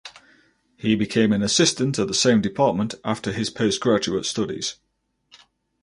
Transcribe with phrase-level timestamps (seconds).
[0.77, 4.77] He became an assistant at the same department after his postgraduate studies.